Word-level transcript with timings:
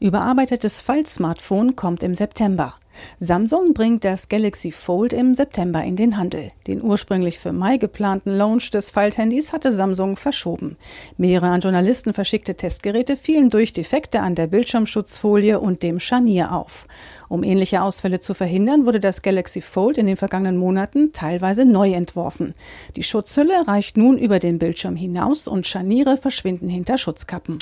Überarbeitetes 0.00 0.80
Fall-Smartphone 0.80 1.76
kommt 1.76 2.02
im 2.02 2.14
September. 2.14 2.74
Samsung 3.20 3.74
bringt 3.74 4.04
das 4.04 4.28
Galaxy 4.28 4.70
Fold 4.70 5.12
im 5.12 5.34
September 5.34 5.82
in 5.82 5.96
den 5.96 6.16
Handel. 6.16 6.52
Den 6.66 6.82
ursprünglich 6.82 7.38
für 7.38 7.52
Mai 7.52 7.76
geplanten 7.76 8.36
Launch 8.36 8.70
des 8.70 8.90
Falthandys 8.90 9.52
hatte 9.52 9.72
Samsung 9.72 10.16
verschoben. 10.16 10.76
Mehrere 11.16 11.48
an 11.48 11.60
Journalisten 11.60 12.14
verschickte 12.14 12.54
Testgeräte 12.54 13.16
fielen 13.16 13.50
durch 13.50 13.72
Defekte 13.72 14.20
an 14.20 14.34
der 14.34 14.46
Bildschirmschutzfolie 14.46 15.60
und 15.60 15.82
dem 15.82 16.00
Scharnier 16.00 16.52
auf. 16.52 16.86
Um 17.28 17.44
ähnliche 17.44 17.82
Ausfälle 17.82 18.20
zu 18.20 18.34
verhindern, 18.34 18.86
wurde 18.86 19.00
das 19.00 19.22
Galaxy 19.22 19.60
Fold 19.60 19.98
in 19.98 20.06
den 20.06 20.16
vergangenen 20.16 20.56
Monaten 20.56 21.12
teilweise 21.12 21.64
neu 21.64 21.92
entworfen. 21.92 22.54
Die 22.96 23.02
Schutzhülle 23.02 23.66
reicht 23.66 23.96
nun 23.96 24.18
über 24.18 24.38
den 24.38 24.58
Bildschirm 24.58 24.96
hinaus 24.96 25.46
und 25.46 25.66
Scharniere 25.66 26.16
verschwinden 26.16 26.68
hinter 26.68 26.98
Schutzkappen. 26.98 27.58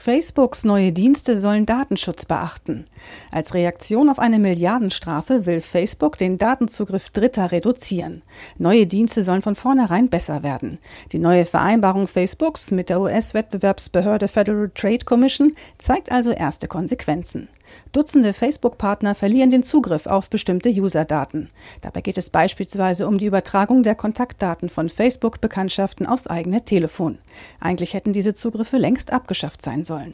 Facebooks 0.00 0.64
neue 0.64 0.92
Dienste 0.92 1.38
sollen 1.38 1.66
Datenschutz 1.66 2.24
beachten. 2.24 2.86
Als 3.30 3.52
Reaktion 3.52 4.08
auf 4.08 4.18
eine 4.18 4.38
Milliardenstrafe 4.38 5.44
will 5.44 5.60
Facebook 5.60 6.16
den 6.16 6.38
Datenzugriff 6.38 7.10
Dritter 7.10 7.52
reduzieren. 7.52 8.22
Neue 8.56 8.86
Dienste 8.86 9.24
sollen 9.24 9.42
von 9.42 9.56
vornherein 9.56 10.08
besser 10.08 10.42
werden. 10.42 10.78
Die 11.12 11.18
neue 11.18 11.44
Vereinbarung 11.44 12.08
Facebooks 12.08 12.70
mit 12.70 12.88
der 12.88 12.98
US-Wettbewerbsbehörde 12.98 14.28
Federal 14.28 14.70
Trade 14.74 15.04
Commission 15.04 15.54
zeigt 15.76 16.10
also 16.10 16.30
erste 16.30 16.66
Konsequenzen. 16.66 17.48
Dutzende 17.92 18.32
Facebook-Partner 18.32 19.14
verlieren 19.14 19.50
den 19.50 19.62
Zugriff 19.62 20.06
auf 20.06 20.30
bestimmte 20.30 20.68
User-Daten. 20.70 21.48
Dabei 21.80 22.00
geht 22.00 22.18
es 22.18 22.30
beispielsweise 22.30 23.06
um 23.06 23.18
die 23.18 23.26
Übertragung 23.26 23.82
der 23.82 23.94
Kontaktdaten 23.94 24.68
von 24.68 24.88
Facebook-Bekanntschaften 24.88 26.06
aufs 26.06 26.26
eigene 26.26 26.64
Telefon. 26.64 27.18
Eigentlich 27.60 27.94
hätten 27.94 28.12
diese 28.12 28.34
Zugriffe 28.34 28.76
längst 28.76 29.12
abgeschafft 29.12 29.62
sein 29.62 29.84
sollen. 29.84 30.12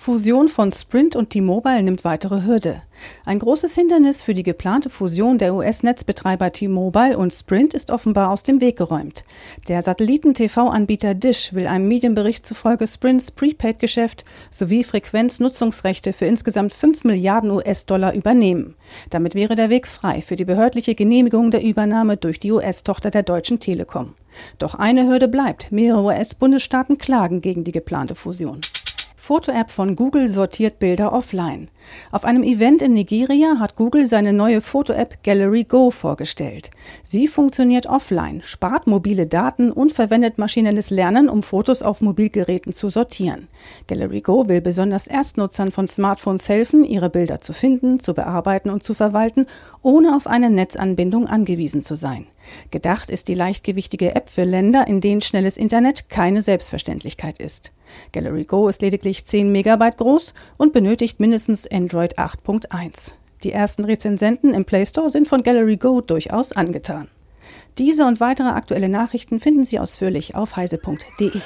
Fusion 0.00 0.48
von 0.48 0.70
Sprint 0.70 1.16
und 1.16 1.30
T-Mobile 1.30 1.82
nimmt 1.82 2.04
weitere 2.04 2.44
Hürde. 2.44 2.82
Ein 3.26 3.40
großes 3.40 3.74
Hindernis 3.74 4.22
für 4.22 4.32
die 4.32 4.44
geplante 4.44 4.90
Fusion 4.90 5.38
der 5.38 5.54
US-Netzbetreiber 5.54 6.52
T-Mobile 6.52 7.18
und 7.18 7.32
Sprint 7.32 7.74
ist 7.74 7.90
offenbar 7.90 8.30
aus 8.30 8.44
dem 8.44 8.60
Weg 8.60 8.76
geräumt. 8.76 9.24
Der 9.66 9.82
Satelliten-TV-Anbieter 9.82 11.14
Dish 11.14 11.52
will 11.52 11.66
einem 11.66 11.88
Medienbericht 11.88 12.46
zufolge 12.46 12.86
Sprints 12.86 13.32
Prepaid-Geschäft 13.32 14.24
sowie 14.52 14.84
Frequenznutzungsrechte 14.84 16.12
für 16.12 16.26
insgesamt 16.26 16.72
5 16.72 17.02
Milliarden 17.02 17.50
US-Dollar 17.50 18.14
übernehmen. 18.14 18.76
Damit 19.10 19.34
wäre 19.34 19.56
der 19.56 19.68
Weg 19.68 19.88
frei 19.88 20.22
für 20.22 20.36
die 20.36 20.44
behördliche 20.44 20.94
Genehmigung 20.94 21.50
der 21.50 21.64
Übernahme 21.64 22.16
durch 22.16 22.38
die 22.38 22.52
US-Tochter 22.52 23.10
der 23.10 23.24
Deutschen 23.24 23.58
Telekom. 23.58 24.14
Doch 24.58 24.76
eine 24.76 25.08
Hürde 25.08 25.26
bleibt. 25.26 25.72
Mehrere 25.72 26.04
US-Bundesstaaten 26.04 26.98
klagen 26.98 27.40
gegen 27.40 27.64
die 27.64 27.72
geplante 27.72 28.14
Fusion. 28.14 28.60
Foto-App 29.20 29.72
von 29.72 29.96
Google 29.96 30.28
sortiert 30.30 30.78
Bilder 30.78 31.12
offline. 31.12 31.68
Auf 32.12 32.24
einem 32.24 32.44
Event 32.44 32.80
in 32.80 32.94
Nigeria 32.94 33.58
hat 33.58 33.74
Google 33.74 34.06
seine 34.06 34.32
neue 34.32 34.60
Foto-App 34.60 35.22
Gallery 35.24 35.64
Go 35.64 35.90
vorgestellt. 35.90 36.70
Sie 37.04 37.26
funktioniert 37.26 37.86
offline, 37.86 38.40
spart 38.42 38.86
mobile 38.86 39.26
Daten 39.26 39.72
und 39.72 39.92
verwendet 39.92 40.38
maschinelles 40.38 40.90
Lernen, 40.90 41.28
um 41.28 41.42
Fotos 41.42 41.82
auf 41.82 42.00
Mobilgeräten 42.00 42.72
zu 42.72 42.88
sortieren. 42.88 43.48
Gallery 43.88 44.20
Go 44.20 44.48
will 44.48 44.60
besonders 44.60 45.08
Erstnutzern 45.08 45.72
von 45.72 45.88
Smartphones 45.88 46.48
helfen, 46.48 46.84
ihre 46.84 47.10
Bilder 47.10 47.40
zu 47.40 47.52
finden, 47.52 47.98
zu 47.98 48.14
bearbeiten 48.14 48.70
und 48.70 48.84
zu 48.84 48.94
verwalten, 48.94 49.46
ohne 49.82 50.14
auf 50.14 50.26
eine 50.28 50.48
Netzanbindung 50.48 51.26
angewiesen 51.26 51.82
zu 51.82 51.96
sein. 51.96 52.26
Gedacht 52.70 53.10
ist 53.10 53.28
die 53.28 53.34
leichtgewichtige 53.34 54.14
App 54.14 54.28
für 54.28 54.44
Länder, 54.44 54.86
in 54.86 55.00
denen 55.00 55.20
schnelles 55.20 55.56
Internet 55.56 56.08
keine 56.08 56.40
Selbstverständlichkeit 56.40 57.38
ist. 57.38 57.72
Gallery 58.12 58.44
Go 58.44 58.68
ist 58.68 58.82
lediglich 58.82 59.24
10 59.24 59.50
Megabyte 59.50 59.96
groß 59.96 60.34
und 60.56 60.72
benötigt 60.72 61.20
mindestens 61.20 61.66
Android 61.66 62.18
8.1. 62.18 63.12
Die 63.44 63.52
ersten 63.52 63.84
Rezensenten 63.84 64.52
im 64.52 64.64
Play 64.64 64.84
Store 64.84 65.10
sind 65.10 65.28
von 65.28 65.42
Gallery 65.42 65.76
Go 65.76 66.00
durchaus 66.00 66.52
angetan. 66.52 67.08
Diese 67.78 68.04
und 68.04 68.20
weitere 68.20 68.48
aktuelle 68.48 68.88
Nachrichten 68.88 69.38
finden 69.38 69.64
Sie 69.64 69.78
ausführlich 69.78 70.34
auf 70.34 70.56
heise.de. 70.56 71.40